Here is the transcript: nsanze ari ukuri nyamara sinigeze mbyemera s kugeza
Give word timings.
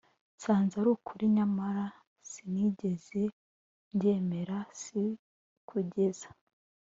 nsanze 0.35 0.73
ari 0.81 0.89
ukuri 0.97 1.23
nyamara 1.35 1.85
sinigeze 2.29 3.21
mbyemera 3.93 4.57
s 4.81 4.83
kugeza 5.69 6.29